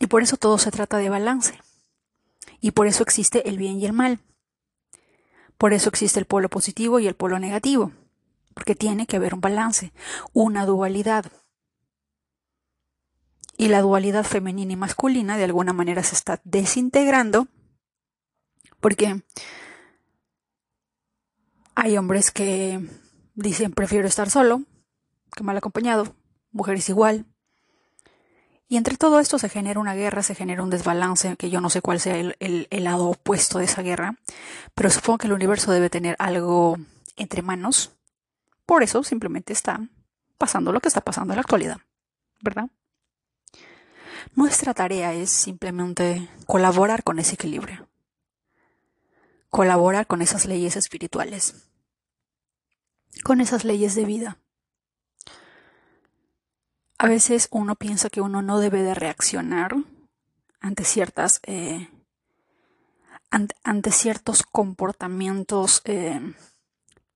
Y 0.00 0.06
por 0.06 0.23
eso 0.23 0.37
todo 0.37 0.58
se 0.58 0.70
trata 0.70 0.99
de 0.99 1.08
balance. 1.08 1.58
Y 2.61 2.73
por 2.73 2.87
eso 2.87 3.02
existe 3.02 3.49
el 3.49 3.58
bien 3.58 3.80
y 3.80 3.87
el 3.87 3.92
mal. 3.92 4.20
Por 5.56 5.73
eso 5.73 5.88
existe 5.88 6.18
el 6.18 6.26
polo 6.26 6.49
positivo 6.49 6.99
y 6.99 7.06
el 7.06 7.14
polo 7.14 7.38
negativo 7.38 7.92
porque 8.54 8.75
tiene 8.75 9.06
que 9.06 9.16
haber 9.16 9.34
un 9.34 9.40
balance, 9.40 9.92
una 10.32 10.64
dualidad. 10.64 11.30
Y 13.56 13.68
la 13.68 13.80
dualidad 13.80 14.25
femenina 14.25 14.73
y 14.73 14.76
masculina 14.76 15.37
de 15.37 15.44
alguna 15.44 15.73
manera 15.73 16.02
se 16.02 16.14
está 16.14 16.40
desintegrando 16.44 17.46
porque 18.80 19.23
hay 21.75 21.96
hombres 21.96 22.30
que 22.30 22.80
dicen 23.34 23.73
prefiero 23.73 24.06
estar 24.06 24.28
solo 24.28 24.62
que 25.34 25.44
mal 25.44 25.56
acompañado, 25.56 26.14
mujeres 26.52 26.88
igual. 26.88 27.26
Y 28.68 28.76
entre 28.76 28.96
todo 28.96 29.20
esto 29.20 29.38
se 29.38 29.49
genera 29.49 29.80
una 29.80 29.94
guerra, 29.94 30.23
se 30.23 30.34
genera 30.34 30.62
un 30.62 30.70
desbalance, 30.70 31.37
que 31.37 31.50
yo 31.50 31.61
no 31.61 31.70
sé 31.70 31.80
cuál 31.80 32.00
sea 32.00 32.16
el, 32.16 32.37
el 32.38 32.84
lado 32.84 33.08
opuesto 33.08 33.58
de 33.58 33.66
esa 33.66 33.82
guerra, 33.82 34.16
pero 34.75 34.90
supongo 34.90 35.18
que 35.18 35.26
el 35.26 35.32
universo 35.32 35.70
debe 35.70 35.90
tener 35.90 36.16
algo 36.18 36.76
entre 37.16 37.42
manos 37.42 37.94
por 38.66 38.82
eso 38.82 39.02
simplemente 39.02 39.52
está 39.52 39.80
pasando 40.38 40.73
lo 40.73 40.80
que 40.80 40.88
está 40.88 41.00
pasando 41.00 41.32
en 41.32 41.37
la 41.37 41.42
actualidad, 41.42 41.78
¿verdad? 42.40 42.68
Nuestra 44.35 44.75
tarea 44.75 45.12
es 45.14 45.31
simplemente 45.31 46.28
colaborar 46.47 47.04
con 47.04 47.19
ese 47.19 47.35
equilibrio, 47.35 47.88
colaborar 49.50 50.07
con 50.07 50.23
esas 50.23 50.47
leyes 50.47 50.76
espirituales, 50.76 51.69
con 53.23 53.40
esas 53.40 53.64
leyes 53.64 53.95
de 53.95 54.04
vida. 54.04 54.38
A 56.99 57.09
veces 57.09 57.49
uno 57.50 57.76
piensa 57.76 58.09
que 58.11 58.21
uno 58.21 58.43
no 58.43 58.59
debe 58.59 58.83
de 58.83 58.95
reaccionar 58.95 59.76
ante 60.61 60.85
ciertas 60.85 61.40
eh, 61.43 61.88
ante, 63.64 63.90
ciertos 63.90 64.43
comportamientos 64.43 65.83
eh, 65.85 66.21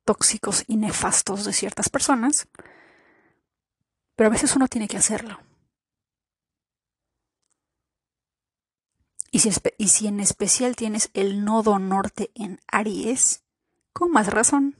tóxicos 0.04 0.64
y 0.66 0.76
nefastos 0.76 1.44
de 1.44 1.52
ciertas 1.52 1.88
personas, 1.88 2.48
pero 4.16 4.26
a 4.28 4.32
veces 4.32 4.56
uno 4.56 4.66
tiene 4.66 4.88
que 4.88 4.96
hacerlo. 4.96 5.38
Y 9.30 9.40
si, 9.40 9.50
y 9.76 9.88
si 9.88 10.06
en 10.06 10.20
especial 10.20 10.76
tienes 10.76 11.10
el 11.14 11.44
nodo 11.44 11.78
norte 11.78 12.30
en 12.34 12.60
Aries, 12.66 13.42
con 13.92 14.10
más 14.10 14.28
razón. 14.28 14.76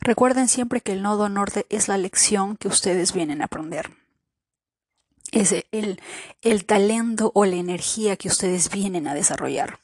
Recuerden 0.00 0.48
siempre 0.48 0.80
que 0.80 0.92
el 0.92 1.02
nodo 1.02 1.28
norte 1.28 1.66
es 1.70 1.88
la 1.88 1.98
lección 1.98 2.56
que 2.56 2.68
ustedes 2.68 3.12
vienen 3.12 3.42
a 3.42 3.46
aprender. 3.46 3.90
Es 5.32 5.52
el, 5.72 6.00
el 6.42 6.64
talento 6.64 7.32
o 7.34 7.44
la 7.44 7.56
energía 7.56 8.16
que 8.16 8.28
ustedes 8.28 8.70
vienen 8.70 9.08
a 9.08 9.14
desarrollar. 9.14 9.80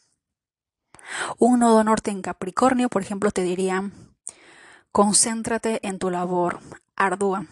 Un 1.39 1.61
nodo 1.61 1.83
norte 1.83 2.11
en 2.11 2.23
Capricornio, 2.23 2.89
por 2.89 3.03
ejemplo, 3.03 3.31
te 3.33 3.43
diría, 3.43 3.91
concéntrate 4.93 5.87
en 5.87 5.99
tu 5.99 6.11
labor 6.11 6.61
ardua, 6.95 7.47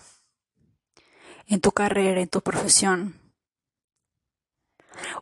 en 1.47 1.61
tu 1.61 1.73
carrera, 1.73 2.21
en 2.21 2.29
tu 2.29 2.41
profesión. 2.41 3.19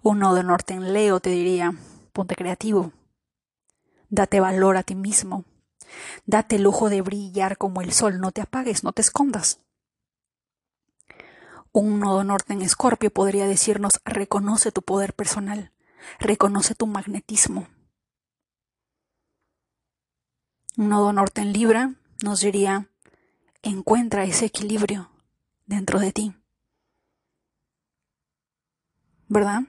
Un 0.02 0.18
nodo 0.18 0.42
norte 0.42 0.74
en 0.74 0.92
Leo 0.92 1.20
te 1.20 1.30
diría, 1.30 1.72
ponte 2.12 2.34
creativo, 2.34 2.92
date 4.08 4.40
valor 4.40 4.76
a 4.76 4.82
ti 4.82 4.94
mismo, 4.94 5.44
date 6.24 6.56
el 6.56 6.62
lujo 6.62 6.88
de 6.88 7.02
brillar 7.02 7.58
como 7.58 7.80
el 7.80 7.92
sol, 7.92 8.20
no 8.20 8.32
te 8.32 8.40
apagues, 8.40 8.84
no 8.84 8.92
te 8.92 9.02
escondas. 9.02 9.60
Un 11.72 12.00
nodo 12.00 12.24
norte 12.24 12.54
en 12.54 12.62
Escorpio 12.62 13.10
podría 13.10 13.46
decirnos, 13.46 14.00
reconoce 14.04 14.72
tu 14.72 14.82
poder 14.82 15.12
personal, 15.12 15.72
reconoce 16.18 16.74
tu 16.74 16.86
magnetismo, 16.86 17.66
un 20.78 20.90
nodo 20.90 21.10
norte 21.10 21.40
en 21.40 21.54
Libra 21.54 21.94
nos 22.22 22.40
diría, 22.40 22.90
encuentra 23.62 24.24
ese 24.24 24.44
equilibrio 24.44 25.10
dentro 25.64 25.98
de 25.98 26.12
ti. 26.12 26.34
¿Verdad? 29.28 29.62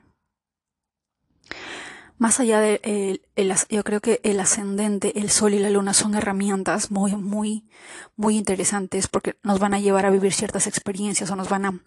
Más 2.19 2.39
allá 2.39 2.59
de, 2.59 3.21
yo 3.69 3.83
creo 3.83 4.01
que 4.01 4.19
el 4.23 4.39
ascendente, 4.39 5.19
el 5.19 5.29
sol 5.29 5.53
y 5.53 5.59
la 5.59 5.69
luna 5.69 5.93
son 5.93 6.15
herramientas 6.15 6.89
muy, 6.89 7.15
muy, 7.15 7.69
muy 8.15 8.37
interesantes 8.37 9.07
porque 9.07 9.37
nos 9.43 9.59
van 9.59 9.75
a 9.75 9.79
llevar 9.79 10.07
a 10.07 10.09
vivir 10.09 10.33
ciertas 10.33 10.65
experiencias 10.65 11.29
o 11.29 11.35
nos 11.35 11.47
van 11.47 11.65
a 11.65 11.79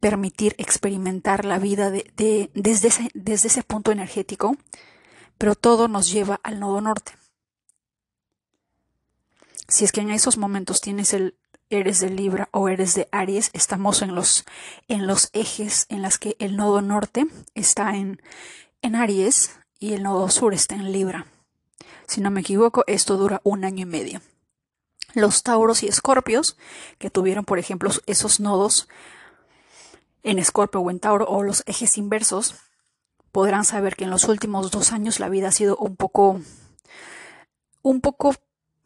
permitir 0.00 0.56
experimentar 0.58 1.44
la 1.44 1.60
vida 1.60 1.92
de, 1.92 2.50
desde, 2.54 2.88
ese, 2.88 3.10
desde 3.14 3.46
ese 3.46 3.62
punto 3.62 3.92
energético, 3.92 4.56
pero 5.38 5.54
todo 5.54 5.86
nos 5.86 6.10
lleva 6.10 6.40
al 6.42 6.58
nodo 6.58 6.80
norte 6.80 7.12
si 9.68 9.84
es 9.84 9.92
que 9.92 10.00
en 10.00 10.10
esos 10.10 10.36
momentos 10.36 10.80
tienes 10.80 11.12
el 11.12 11.36
eres 11.70 12.00
de 12.00 12.10
Libra 12.10 12.48
o 12.52 12.68
eres 12.68 12.94
de 12.94 13.08
Aries, 13.12 13.50
estamos 13.52 14.02
en 14.02 14.14
los, 14.14 14.44
en 14.88 15.06
los 15.06 15.30
ejes 15.32 15.86
en 15.88 16.02
las 16.02 16.18
que 16.18 16.36
el 16.38 16.56
nodo 16.56 16.80
norte 16.82 17.26
está 17.54 17.96
en, 17.96 18.22
en 18.82 18.94
Aries 18.94 19.58
y 19.78 19.92
el 19.92 20.02
nodo 20.02 20.28
sur 20.30 20.54
está 20.54 20.74
en 20.74 20.92
Libra. 20.92 21.26
Si 22.06 22.20
no 22.20 22.30
me 22.30 22.40
equivoco, 22.40 22.84
esto 22.86 23.16
dura 23.16 23.40
un 23.42 23.64
año 23.64 23.82
y 23.82 23.86
medio. 23.86 24.20
Los 25.14 25.42
Tauros 25.42 25.82
y 25.82 25.88
Escorpios, 25.88 26.56
que 26.98 27.10
tuvieron, 27.10 27.44
por 27.44 27.58
ejemplo, 27.58 27.90
esos 28.06 28.38
nodos 28.38 28.88
en 30.22 30.38
Escorpio 30.38 30.80
o 30.80 30.90
en 30.90 31.00
Tauro 31.00 31.26
o 31.26 31.42
los 31.42 31.62
ejes 31.66 31.98
inversos, 31.98 32.54
podrán 33.32 33.64
saber 33.64 33.96
que 33.96 34.04
en 34.04 34.10
los 34.10 34.24
últimos 34.24 34.70
dos 34.70 34.92
años 34.92 35.20
la 35.20 35.28
vida 35.28 35.48
ha 35.48 35.52
sido 35.52 35.76
un 35.76 35.96
poco, 35.96 36.40
un 37.82 38.00
poco 38.00 38.34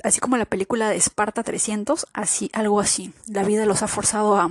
así 0.05 0.21
como 0.21 0.37
la 0.37 0.45
película 0.45 0.89
de 0.89 0.97
Esparta 0.97 1.43
300, 1.43 2.07
así, 2.13 2.51
algo 2.53 2.81
así. 2.81 3.13
La 3.27 3.45
vida 3.45 3.67
los 3.67 3.83
ha 3.83 3.89
forzado 3.89 4.37
a, 4.37 4.51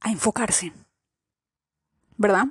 a 0.00 0.10
enfocarse. 0.10 0.72
¿Verdad? 2.16 2.46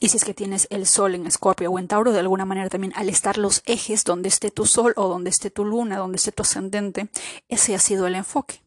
Y 0.00 0.08
si 0.08 0.16
es 0.16 0.24
que 0.24 0.34
tienes 0.34 0.68
el 0.70 0.86
sol 0.86 1.14
en 1.14 1.26
Escorpio 1.26 1.70
o 1.70 1.78
en 1.78 1.88
Tauro, 1.88 2.12
de 2.12 2.20
alguna 2.20 2.44
manera 2.44 2.68
también 2.68 2.92
al 2.94 3.08
estar 3.08 3.36
los 3.36 3.62
ejes 3.66 4.04
donde 4.04 4.28
esté 4.28 4.50
tu 4.50 4.64
sol 4.64 4.92
o 4.96 5.08
donde 5.08 5.30
esté 5.30 5.50
tu 5.50 5.64
luna, 5.64 5.98
donde 5.98 6.16
esté 6.16 6.30
tu 6.30 6.42
ascendente, 6.42 7.08
ese 7.48 7.74
ha 7.74 7.78
sido 7.78 8.06
el 8.06 8.14
enfoque. 8.14 8.62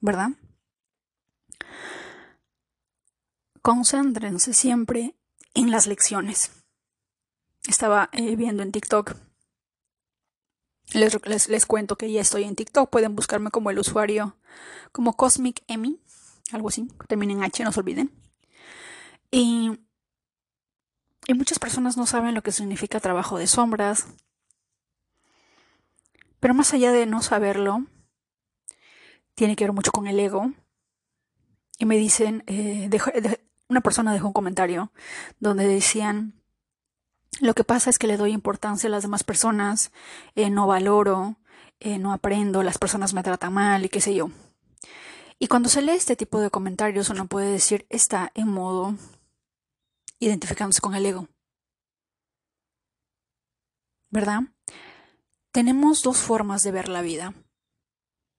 ¿Verdad? 0.00 0.30
Concéntrense 3.62 4.54
siempre 4.54 5.16
en 5.54 5.70
las 5.70 5.86
lecciones. 5.86 6.52
Estaba 7.66 8.08
eh, 8.12 8.36
viendo 8.36 8.62
en 8.62 8.72
TikTok. 8.72 9.16
Les, 10.92 11.48
les, 11.48 11.66
cuento 11.66 11.96
que 11.96 12.10
ya 12.10 12.20
estoy 12.20 12.44
en 12.44 12.56
TikTok. 12.56 12.90
Pueden 12.90 13.14
buscarme 13.14 13.50
como 13.50 13.70
el 13.70 13.78
usuario, 13.78 14.36
como 14.92 15.16
Cosmic 15.16 15.62
Emmy, 15.68 16.00
algo 16.52 16.68
así. 16.68 16.88
Termina 17.06 17.32
en 17.32 17.44
H, 17.44 17.62
no 17.64 17.72
se 17.72 17.80
olviden. 17.80 18.10
Y, 19.30 19.78
y 21.26 21.34
muchas 21.34 21.58
personas 21.58 21.96
no 21.96 22.06
saben 22.06 22.34
lo 22.34 22.42
que 22.42 22.52
significa 22.52 22.98
trabajo 23.00 23.38
de 23.38 23.46
sombras. 23.46 24.06
Pero 26.40 26.54
más 26.54 26.72
allá 26.74 26.90
de 26.90 27.06
no 27.06 27.22
saberlo, 27.22 27.84
tiene 29.34 29.56
que 29.56 29.64
ver 29.64 29.72
mucho 29.72 29.92
con 29.92 30.06
el 30.06 30.18
ego. 30.18 30.52
Y 31.78 31.86
me 31.86 31.96
dicen, 31.96 32.42
eh, 32.46 32.90
una 33.68 33.80
persona 33.80 34.12
dejó 34.12 34.26
un 34.26 34.32
comentario 34.32 34.92
donde 35.38 35.66
decían, 35.66 36.39
lo 37.40 37.54
que 37.54 37.64
pasa 37.64 37.90
es 37.90 37.98
que 37.98 38.06
le 38.06 38.16
doy 38.16 38.32
importancia 38.32 38.88
a 38.88 38.90
las 38.90 39.02
demás 39.02 39.24
personas, 39.24 39.92
eh, 40.34 40.50
no 40.50 40.66
valoro, 40.66 41.36
eh, 41.80 41.98
no 41.98 42.12
aprendo, 42.12 42.62
las 42.62 42.78
personas 42.78 43.14
me 43.14 43.22
tratan 43.22 43.52
mal 43.54 43.84
y 43.84 43.88
qué 43.88 44.00
sé 44.00 44.14
yo. 44.14 44.30
Y 45.38 45.46
cuando 45.48 45.70
se 45.70 45.80
lee 45.80 45.92
este 45.92 46.16
tipo 46.16 46.38
de 46.40 46.50
comentarios 46.50 47.08
uno 47.08 47.26
puede 47.26 47.50
decir 47.50 47.86
está 47.88 48.30
en 48.34 48.48
modo 48.48 48.94
identificándose 50.18 50.82
con 50.82 50.94
el 50.94 51.06
ego. 51.06 51.28
¿Verdad? 54.10 54.42
Tenemos 55.52 56.02
dos 56.02 56.18
formas 56.18 56.62
de 56.62 56.72
ver 56.72 56.88
la 56.88 57.00
vida. 57.00 57.32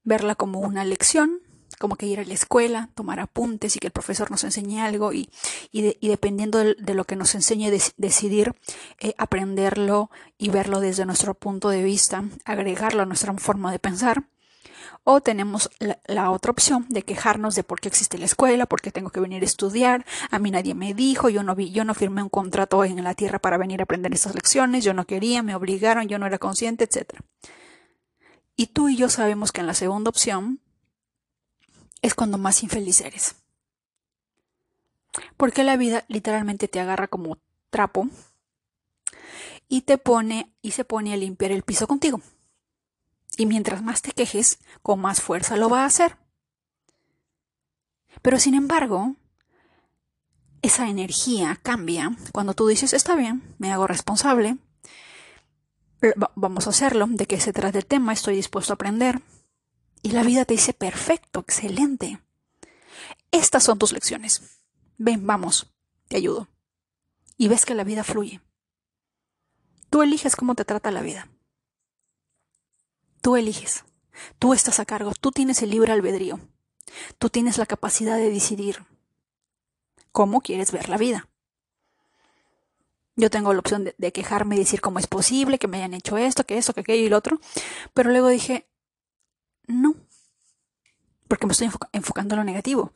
Verla 0.04 0.34
como 0.34 0.60
una 0.60 0.84
lección 0.84 1.40
como 1.82 1.96
que 1.96 2.06
ir 2.06 2.20
a 2.20 2.24
la 2.24 2.32
escuela, 2.32 2.90
tomar 2.94 3.18
apuntes 3.18 3.74
y 3.74 3.80
que 3.80 3.88
el 3.88 3.92
profesor 3.92 4.30
nos 4.30 4.44
enseñe 4.44 4.78
algo 4.78 5.12
y, 5.12 5.28
dependiendo 6.00 6.58
de, 6.58 6.94
lo 6.94 7.04
que 7.04 7.16
nos 7.16 7.34
enseñe, 7.34 7.72
decidir 7.96 8.54
eh, 9.00 9.14
aprenderlo 9.18 10.08
y 10.38 10.50
verlo 10.50 10.78
desde 10.78 11.04
nuestro 11.06 11.34
punto 11.34 11.70
de 11.70 11.82
vista, 11.82 12.22
agregarlo 12.44 13.02
a 13.02 13.06
nuestra 13.06 13.34
forma 13.34 13.72
de 13.72 13.80
pensar. 13.80 14.28
O 15.02 15.22
tenemos 15.22 15.70
la, 16.06 16.30
otra 16.30 16.52
opción 16.52 16.86
de 16.88 17.02
quejarnos 17.02 17.56
de 17.56 17.64
por 17.64 17.80
qué 17.80 17.88
existe 17.88 18.16
la 18.16 18.26
escuela, 18.26 18.66
por 18.66 18.80
qué 18.80 18.92
tengo 18.92 19.10
que 19.10 19.18
venir 19.18 19.42
a 19.42 19.46
estudiar, 19.46 20.06
a 20.30 20.38
mí 20.38 20.52
nadie 20.52 20.76
me 20.76 20.94
dijo, 20.94 21.30
yo 21.30 21.42
no 21.42 21.58
yo 21.58 21.84
no 21.84 21.94
firmé 21.94 22.22
un 22.22 22.28
contrato 22.28 22.84
en 22.84 23.02
la 23.02 23.14
tierra 23.14 23.40
para 23.40 23.58
venir 23.58 23.80
a 23.80 23.84
aprender 23.84 24.14
estas 24.14 24.36
lecciones, 24.36 24.84
yo 24.84 24.94
no 24.94 25.04
quería, 25.04 25.42
me 25.42 25.56
obligaron, 25.56 26.06
yo 26.06 26.20
no 26.20 26.26
era 26.26 26.38
consciente, 26.38 26.84
etc. 26.84 27.18
Y 28.54 28.68
tú 28.68 28.88
y 28.88 28.96
yo 28.96 29.08
sabemos 29.08 29.50
que 29.50 29.62
en 29.62 29.66
la 29.66 29.74
segunda 29.74 30.10
opción 30.10 30.60
es 32.02 32.14
cuando 32.14 32.36
más 32.36 32.62
infeliz 32.62 33.00
eres. 33.00 33.36
Porque 35.36 35.64
la 35.64 35.76
vida 35.76 36.04
literalmente 36.08 36.68
te 36.68 36.80
agarra 36.80 37.08
como 37.08 37.38
trapo 37.70 38.08
y 39.68 39.82
te 39.82 39.98
pone 39.98 40.52
y 40.60 40.72
se 40.72 40.84
pone 40.84 41.14
a 41.14 41.16
limpiar 41.16 41.52
el 41.52 41.62
piso 41.62 41.86
contigo. 41.86 42.20
Y 43.36 43.46
mientras 43.46 43.82
más 43.82 44.02
te 44.02 44.12
quejes, 44.12 44.58
con 44.82 45.00
más 45.00 45.22
fuerza 45.22 45.56
lo 45.56 45.70
va 45.70 45.82
a 45.82 45.86
hacer. 45.86 46.18
Pero 48.20 48.38
sin 48.38 48.54
embargo, 48.54 49.16
esa 50.60 50.88
energía 50.88 51.58
cambia 51.62 52.16
cuando 52.32 52.54
tú 52.54 52.66
dices, 52.66 52.92
está 52.92 53.16
bien, 53.16 53.54
me 53.58 53.72
hago 53.72 53.86
responsable, 53.86 54.58
vamos 56.34 56.66
a 56.66 56.70
hacerlo, 56.70 57.06
de 57.08 57.26
qué 57.26 57.40
se 57.40 57.52
trata 57.52 57.78
el 57.78 57.86
tema, 57.86 58.12
estoy 58.12 58.36
dispuesto 58.36 58.72
a 58.72 58.74
aprender, 58.74 59.22
y 60.02 60.10
la 60.10 60.24
vida 60.24 60.44
te 60.44 60.54
dice, 60.54 60.74
perfecto, 60.74 61.40
excelente. 61.40 62.20
Estas 63.30 63.62
son 63.62 63.78
tus 63.78 63.92
lecciones. 63.92 64.42
Ven, 64.98 65.26
vamos, 65.26 65.72
te 66.08 66.16
ayudo. 66.16 66.48
Y 67.38 67.48
ves 67.48 67.64
que 67.64 67.74
la 67.74 67.84
vida 67.84 68.04
fluye. 68.04 68.40
Tú 69.90 70.02
eliges 70.02 70.36
cómo 70.36 70.54
te 70.54 70.64
trata 70.64 70.90
la 70.90 71.02
vida. 71.02 71.28
Tú 73.20 73.36
eliges. 73.36 73.84
Tú 74.38 74.52
estás 74.54 74.80
a 74.80 74.84
cargo. 74.84 75.12
Tú 75.20 75.30
tienes 75.30 75.62
el 75.62 75.70
libre 75.70 75.92
albedrío. 75.92 76.40
Tú 77.18 77.30
tienes 77.30 77.58
la 77.58 77.66
capacidad 77.66 78.16
de 78.16 78.30
decidir 78.30 78.84
cómo 80.10 80.40
quieres 80.40 80.72
ver 80.72 80.88
la 80.88 80.98
vida. 80.98 81.28
Yo 83.14 83.30
tengo 83.30 83.52
la 83.52 83.60
opción 83.60 83.92
de, 83.96 84.12
quejarme 84.12 84.56
y 84.56 84.58
decir 84.58 84.80
cómo 84.80 84.98
es 84.98 85.06
posible 85.06 85.58
que 85.58 85.68
me 85.68 85.78
hayan 85.78 85.94
hecho 85.94 86.16
esto, 86.16 86.44
que 86.44 86.56
esto, 86.56 86.72
que 86.72 86.80
aquello 86.80 87.06
y 87.06 87.10
lo 87.10 87.18
otro. 87.18 87.40
Pero 87.92 88.10
luego 88.10 88.28
dije, 88.28 88.66
no. 89.66 89.94
Porque 91.28 91.46
me 91.46 91.52
estoy 91.52 91.70
enfocando 91.92 92.34
en 92.34 92.40
lo 92.40 92.44
negativo. 92.44 92.92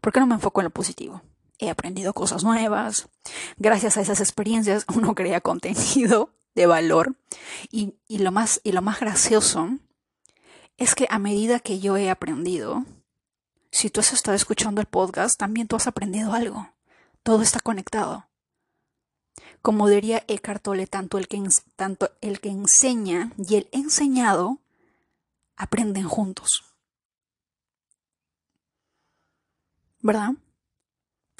¿Por 0.00 0.12
qué 0.12 0.20
no 0.20 0.26
me 0.26 0.34
enfoco 0.34 0.60
en 0.60 0.64
lo 0.66 0.70
positivo? 0.70 1.22
He 1.58 1.70
aprendido 1.70 2.12
cosas 2.12 2.44
nuevas. 2.44 3.08
Gracias 3.56 3.96
a 3.96 4.02
esas 4.02 4.20
experiencias 4.20 4.84
uno 4.94 5.14
crea 5.14 5.40
contenido 5.40 6.30
de 6.54 6.66
valor. 6.66 7.16
Y, 7.70 7.94
lo, 8.08 8.32
más, 8.32 8.60
y 8.62 8.72
lo 8.72 8.82
más 8.82 9.00
gracioso 9.00 9.70
es 10.76 10.94
que 10.94 11.06
a 11.10 11.18
medida 11.18 11.60
que 11.60 11.78
yo 11.80 11.96
he 11.96 12.10
aprendido, 12.10 12.84
si 13.70 13.90
tú 13.90 14.00
has 14.00 14.12
estado 14.12 14.36
escuchando 14.36 14.80
el 14.80 14.86
podcast, 14.86 15.38
también 15.38 15.68
tú 15.68 15.76
has 15.76 15.86
aprendido 15.86 16.32
algo. 16.32 16.70
Todo 17.22 17.42
está 17.42 17.60
conectado. 17.60 18.28
Como 19.62 19.88
diría 19.88 20.24
Eckhart 20.28 20.64
tanto 20.88 21.18
el 21.18 21.28
que, 21.28 21.42
tanto 21.74 22.10
el 22.20 22.40
que 22.40 22.50
enseña 22.50 23.32
y 23.36 23.56
el 23.56 23.68
enseñado 23.72 24.60
aprenden 25.56 26.08
juntos. 26.08 26.64
¿Verdad? 30.00 30.32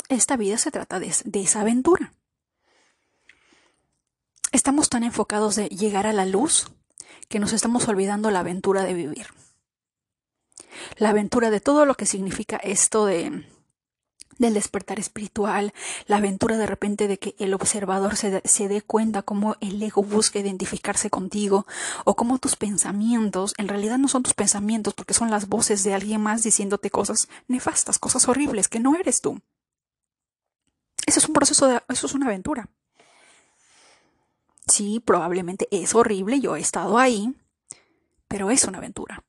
Esta 0.09 0.37
vida 0.37 0.59
se 0.59 0.71
trata 0.71 0.99
de, 0.99 1.09
esa 1.09 1.61
aventura. 1.61 2.13
Estamos 4.53 4.89
tan 4.89 5.03
enfocados 5.03 5.57
de 5.57 5.69
llegar 5.69 6.07
a 6.07 6.13
la 6.13 6.25
luz 6.25 6.71
que 7.29 7.39
nos 7.39 7.53
estamos 7.53 7.89
olvidando 7.89 8.31
la 8.31 8.41
aventura 8.41 8.85
de 8.85 8.95
vivir. 8.95 9.27
La 10.97 11.11
aventura 11.11 11.51
de 11.51 11.61
todo 11.61 11.85
lo 11.87 11.95
que 11.95 12.07
significa 12.07 12.57
esto 12.57 13.07
de 13.07 13.47
del 14.39 14.55
despertar 14.55 14.99
espiritual, 14.99 15.73
la 16.07 16.17
aventura 16.17 16.57
de 16.57 16.67
repente 16.67 17.09
de 17.09 17.19
que 17.19 17.35
el 17.39 17.55
observador 17.55 18.17
se, 18.17 18.43
se 18.45 18.69
dé 18.69 18.83
cuenta 18.83 19.23
cómo 19.23 19.57
el 19.61 19.83
ego 19.83 20.03
busca 20.03 20.39
identificarse 20.39 21.11
contigo 21.11 21.67
o 22.05 22.17
cómo 22.17 22.39
tus 22.39 22.57
pensamientos 22.57 23.55
en 23.59 23.69
realidad 23.69 23.99
no 23.99 24.09
son 24.09 24.23
tus 24.23 24.35
pensamientos 24.35 24.95
porque 24.95 25.15
son 25.15 25.31
las 25.31 25.49
voces 25.49 25.85
de 25.85 25.95
alguien 25.95 26.21
más 26.21 26.43
diciéndote 26.43 26.91
cosas 26.91 27.29
nefastas, 27.49 27.99
cosas 27.99 28.29
horribles 28.29 28.69
que 28.69 28.81
no 28.81 28.95
eres 28.97 29.21
tú. 29.21 29.41
Eso 31.07 31.21
es 31.21 31.29
un 31.29 31.35
proceso 31.35 31.69
de, 31.69 31.81
eso 31.89 32.07
es 32.07 32.15
una 32.15 32.27
aventura. 32.27 32.69
Sí, 34.67 35.01
probablemente 35.05 35.69
es 35.71 35.95
horrible, 35.95 36.41
yo 36.41 36.57
he 36.57 36.61
estado 36.61 36.99
ahí, 36.99 37.35
pero 38.27 38.51
es 38.51 38.65
una 38.65 38.79
aventura. 38.79 39.25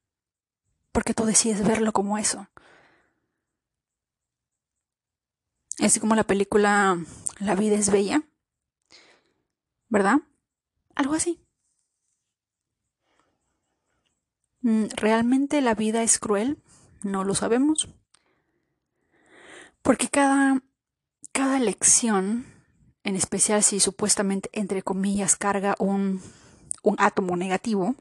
Porque 0.91 1.13
tú 1.13 1.25
decides 1.25 1.63
verlo 1.63 1.93
como 1.93 2.17
eso. 2.17 2.47
Así 5.79 5.99
como 5.99 6.15
la 6.15 6.25
película 6.25 6.97
La 7.39 7.55
vida 7.55 7.75
es 7.75 7.91
bella. 7.91 8.23
¿Verdad? 9.89 10.17
Algo 10.95 11.13
así. 11.13 11.39
Mm, 14.61 14.85
¿Realmente 14.95 15.61
la 15.61 15.75
vida 15.75 16.03
es 16.03 16.19
cruel? 16.19 16.57
No 17.03 17.23
lo 17.23 17.35
sabemos. 17.35 17.87
Porque 19.81 20.09
cada, 20.09 20.61
cada 21.31 21.59
lección, 21.59 22.45
en 23.03 23.15
especial 23.15 23.63
si 23.63 23.79
supuestamente, 23.79 24.49
entre 24.51 24.81
comillas, 24.81 25.35
carga 25.35 25.75
un, 25.79 26.21
un 26.83 26.95
átomo 26.97 27.37
negativo, 27.37 27.95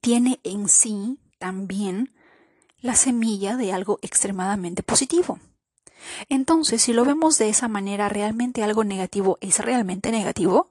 tiene 0.00 0.40
en 0.42 0.68
sí 0.68 1.20
también 1.38 2.14
la 2.78 2.94
semilla 2.94 3.56
de 3.56 3.72
algo 3.72 3.98
extremadamente 4.02 4.82
positivo. 4.82 5.38
Entonces, 6.28 6.82
si 6.82 6.92
lo 6.92 7.04
vemos 7.04 7.38
de 7.38 7.48
esa 7.48 7.68
manera, 7.68 8.08
¿realmente 8.08 8.62
algo 8.62 8.84
negativo 8.84 9.38
es 9.40 9.58
realmente 9.58 10.10
negativo? 10.10 10.70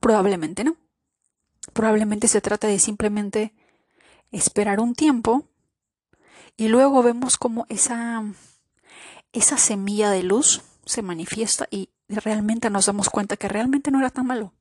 Probablemente 0.00 0.64
no. 0.64 0.76
Probablemente 1.72 2.28
se 2.28 2.40
trata 2.40 2.68
de 2.68 2.78
simplemente 2.78 3.52
esperar 4.30 4.80
un 4.80 4.94
tiempo 4.94 5.48
y 6.56 6.68
luego 6.68 7.02
vemos 7.02 7.36
como 7.36 7.66
esa, 7.68 8.24
esa 9.32 9.58
semilla 9.58 10.10
de 10.10 10.22
luz 10.22 10.62
se 10.84 11.02
manifiesta 11.02 11.66
y 11.70 11.90
realmente 12.08 12.70
nos 12.70 12.86
damos 12.86 13.10
cuenta 13.10 13.36
que 13.36 13.48
realmente 13.48 13.90
no 13.90 13.98
era 13.98 14.10
tan 14.10 14.26
malo. 14.26 14.52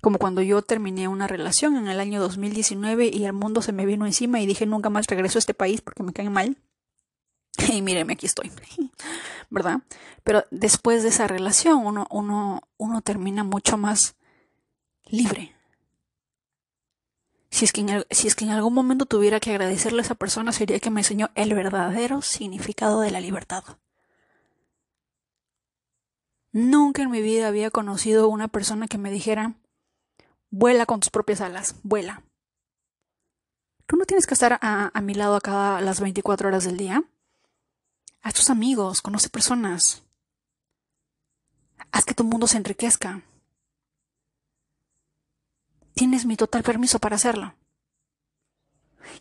Como 0.00 0.18
cuando 0.18 0.42
yo 0.42 0.62
terminé 0.62 1.08
una 1.08 1.26
relación 1.26 1.76
en 1.76 1.88
el 1.88 2.00
año 2.00 2.20
2019 2.20 3.10
y 3.12 3.24
el 3.24 3.32
mundo 3.32 3.62
se 3.62 3.72
me 3.72 3.86
vino 3.86 4.06
encima 4.06 4.40
y 4.40 4.46
dije 4.46 4.66
nunca 4.66 4.90
más 4.90 5.06
regreso 5.06 5.38
a 5.38 5.40
este 5.40 5.54
país 5.54 5.80
porque 5.80 6.02
me 6.02 6.12
cae 6.12 6.30
mal. 6.30 6.56
Y 7.72 7.82
míreme, 7.82 8.12
aquí 8.12 8.26
estoy. 8.26 8.52
¿Verdad? 9.50 9.80
Pero 10.22 10.44
después 10.50 11.02
de 11.02 11.08
esa 11.08 11.26
relación 11.26 11.82
uno 12.10 13.00
termina 13.02 13.44
mucho 13.44 13.76
más 13.76 14.16
libre. 15.06 15.54
Si 17.50 17.64
es, 17.64 17.72
que 17.72 17.80
en 17.80 18.04
si 18.10 18.28
es 18.28 18.34
que 18.34 18.44
en 18.44 18.50
algún 18.50 18.74
momento 18.74 19.06
tuviera 19.06 19.40
que 19.40 19.50
agradecerle 19.50 20.00
a 20.00 20.04
esa 20.04 20.14
persona, 20.14 20.52
sería 20.52 20.80
que 20.80 20.90
me 20.90 21.00
enseñó 21.00 21.30
el 21.34 21.54
verdadero 21.54 22.20
significado 22.20 23.00
de 23.00 23.10
la 23.10 23.20
libertad. 23.20 23.64
Nunca 26.52 27.02
en 27.02 27.10
mi 27.10 27.22
vida 27.22 27.48
había 27.48 27.70
conocido 27.70 28.28
una 28.28 28.48
persona 28.48 28.86
que 28.86 28.98
me 28.98 29.10
dijera, 29.10 29.54
vuela 30.50 30.86
con 30.86 31.00
tus 31.00 31.10
propias 31.10 31.40
alas, 31.40 31.74
vuela. 31.82 32.22
Tú 33.86 33.96
no 33.96 34.04
tienes 34.04 34.26
que 34.26 34.34
estar 34.34 34.58
a, 34.60 35.00
mi 35.00 35.14
lado 35.14 35.36
a 35.36 35.40
cada 35.40 35.80
las 35.80 36.00
24 36.00 36.48
horas 36.48 36.64
del 36.64 36.76
día. 36.76 37.02
Haz 38.20 38.34
tus 38.34 38.50
amigos, 38.50 39.00
conoce 39.00 39.30
personas. 39.30 40.02
Haz 41.90 42.04
que 42.04 42.14
tu 42.14 42.22
mundo 42.22 42.46
se 42.46 42.58
enriquezca. 42.58 43.22
Tienes 45.94 46.26
mi 46.26 46.36
total 46.36 46.62
permiso 46.62 46.98
para 46.98 47.16
hacerlo. 47.16 47.54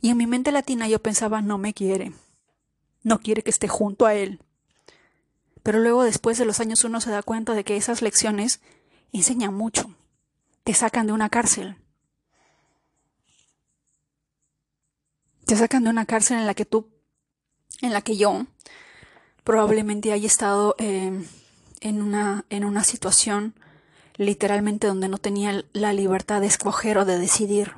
Y 0.02 0.10
en 0.10 0.18
mi 0.18 0.28
mente 0.28 0.52
latina 0.52 0.88
yo 0.90 1.02
pensaba, 1.02 1.42
no 1.42 1.58
me 1.58 1.74
quiere. 1.74 2.12
No 3.04 3.20
quiere 3.20 3.44
que 3.44 3.52
esté 3.52 3.70
junto 3.70 4.06
a 4.06 4.16
él. 4.16 4.42
Pero 5.64 5.80
luego 5.80 6.04
después 6.04 6.38
de 6.38 6.46
los 6.46 6.60
años 6.60 6.84
uno 6.84 7.00
se 7.00 7.10
da 7.10 7.24
cuenta 7.24 7.54
de 7.54 7.64
que 7.64 7.78
esas 7.78 8.02
lecciones 8.02 8.60
enseñan 9.14 9.54
mucho. 9.54 9.97
Te 10.68 10.74
sacan 10.74 11.08
de 11.08 11.14
una 11.14 11.30
cárcel. 11.30 11.78
Te 15.46 15.56
sacan 15.56 15.86
de 15.86 15.90
una 15.90 16.06
cárcel 16.06 16.40
en 16.40 16.46
la 16.46 16.56
que 16.56 16.66
tú, 16.66 16.90
en 17.82 17.94
la 17.94 18.02
que 18.02 18.18
yo 18.18 18.48
probablemente 19.46 20.12
haya 20.12 20.28
estado 20.28 20.76
eh, 20.78 21.24
en, 21.80 22.02
una, 22.02 22.44
en 22.50 22.66
una 22.66 22.84
situación 22.84 23.56
literalmente 24.18 24.88
donde 24.88 25.08
no 25.08 25.20
tenía 25.20 25.64
la 25.72 25.94
libertad 25.94 26.42
de 26.42 26.48
escoger 26.48 26.98
o 26.98 27.06
de 27.06 27.18
decidir. 27.18 27.76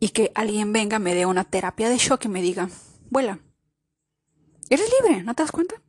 Y 0.00 0.10
que 0.10 0.32
alguien 0.34 0.70
venga, 0.70 0.98
me 0.98 1.14
dé 1.14 1.24
una 1.24 1.44
terapia 1.44 1.88
de 1.88 1.96
shock 1.96 2.26
y 2.26 2.28
me 2.28 2.42
diga, 2.42 2.68
vuela. 3.08 3.38
Eres 4.68 4.90
libre, 5.00 5.22
¿no 5.22 5.34
te 5.34 5.44
das 5.44 5.50
cuenta? 5.50 5.80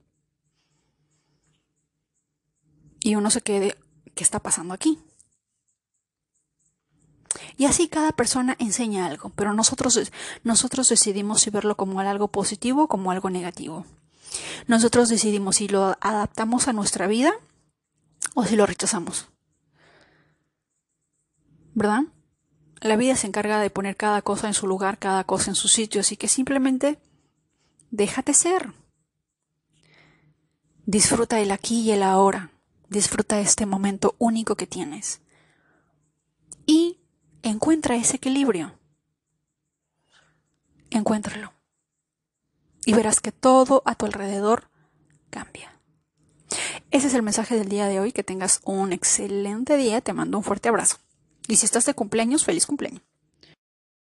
Y 3.02 3.16
uno 3.16 3.30
se 3.30 3.42
quede, 3.42 3.76
¿qué 4.16 4.24
está 4.24 4.40
pasando 4.40 4.74
aquí? 4.74 5.00
Y 7.58 7.66
así 7.66 7.88
cada 7.88 8.12
persona 8.12 8.56
enseña 8.60 9.06
algo, 9.06 9.30
pero 9.36 9.54
nosotros, 9.54 10.12
nosotros 10.44 10.90
decidimos 10.90 11.42
si 11.42 11.50
verlo 11.50 11.78
como 11.78 12.00
algo 12.00 12.28
positivo 12.30 12.84
o 12.84 12.88
como 12.88 13.12
algo 13.12 13.30
negativo. 13.30 13.86
Nosotros 14.68 15.10
decidimos 15.10 15.58
si 15.58 15.68
lo 15.68 15.98
adaptamos 16.02 16.68
a 16.68 16.74
nuestra 16.74 17.08
vida 17.08 17.34
o 18.34 18.46
si 18.46 18.56
lo 18.56 18.66
rechazamos. 18.66 19.28
¿Verdad? 21.74 22.02
La 22.82 22.96
vida 22.96 23.16
se 23.16 23.28
encarga 23.28 23.60
de 23.60 23.70
poner 23.70 23.96
cada 23.96 24.22
cosa 24.22 24.48
en 24.48 24.54
su 24.54 24.68
lugar, 24.68 24.98
cada 24.98 25.24
cosa 25.24 25.52
en 25.52 25.56
su 25.56 25.68
sitio, 25.68 26.02
así 26.02 26.18
que 26.18 26.28
simplemente 26.28 27.00
déjate 27.92 28.34
ser. 28.34 28.74
Disfruta 30.86 31.40
el 31.40 31.52
aquí 31.52 31.82
y 31.82 31.92
el 31.92 32.04
ahora. 32.04 32.52
Disfruta 32.92 33.40
este 33.40 33.66
momento 33.66 34.16
único 34.20 34.58
que 34.58 34.68
tienes. 34.68 35.22
Y 36.66 37.00
encuentra 37.42 37.96
ese 37.96 38.18
equilibrio. 38.18 38.78
Encuéntralo. 40.90 41.54
Y 42.86 42.94
verás 42.94 43.22
que 43.22 43.32
todo 43.32 43.82
a 43.86 43.96
tu 43.96 44.06
alrededor 44.06 44.70
cambia. 45.30 45.80
Ese 46.92 47.08
es 47.08 47.14
el 47.14 47.24
mensaje 47.24 47.56
del 47.56 47.70
día 47.70 47.88
de 47.88 48.02
hoy. 48.02 48.12
Que 48.12 48.26
tengas 48.26 48.60
un 48.66 48.92
excelente 48.92 49.78
día. 49.78 50.02
Te 50.02 50.12
mando 50.12 50.38
un 50.38 50.44
fuerte 50.44 50.68
abrazo. 50.68 50.98
Y 51.48 51.56
si 51.56 51.66
estás 51.66 51.86
de 51.86 51.94
cumpleaños, 51.94 52.44
feliz 52.44 52.66
cumpleaños. 52.66 53.04